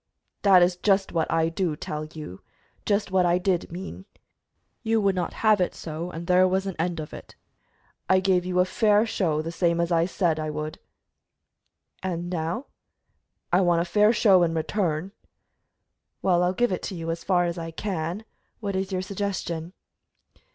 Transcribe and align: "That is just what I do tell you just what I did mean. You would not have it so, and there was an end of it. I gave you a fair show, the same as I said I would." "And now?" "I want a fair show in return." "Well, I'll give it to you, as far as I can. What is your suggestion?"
"That 0.41 0.63
is 0.63 0.77
just 0.77 1.11
what 1.11 1.31
I 1.31 1.47
do 1.47 1.75
tell 1.75 2.05
you 2.05 2.41
just 2.87 3.11
what 3.11 3.23
I 3.23 3.37
did 3.37 3.71
mean. 3.71 4.05
You 4.81 4.99
would 4.99 5.13
not 5.13 5.33
have 5.45 5.61
it 5.61 5.75
so, 5.75 6.09
and 6.09 6.25
there 6.25 6.47
was 6.47 6.65
an 6.65 6.75
end 6.79 6.99
of 6.99 7.13
it. 7.13 7.35
I 8.09 8.19
gave 8.19 8.43
you 8.43 8.59
a 8.59 8.65
fair 8.65 9.05
show, 9.05 9.43
the 9.43 9.51
same 9.51 9.79
as 9.79 9.91
I 9.91 10.07
said 10.07 10.39
I 10.39 10.49
would." 10.49 10.79
"And 12.01 12.31
now?" 12.31 12.65
"I 13.53 13.61
want 13.61 13.83
a 13.83 13.85
fair 13.85 14.11
show 14.11 14.41
in 14.41 14.55
return." 14.55 15.11
"Well, 16.23 16.41
I'll 16.41 16.51
give 16.53 16.71
it 16.71 16.81
to 16.89 16.95
you, 16.95 17.11
as 17.11 17.23
far 17.23 17.45
as 17.45 17.59
I 17.59 17.69
can. 17.69 18.25
What 18.59 18.75
is 18.75 18.91
your 18.91 19.03
suggestion?" 19.03 19.71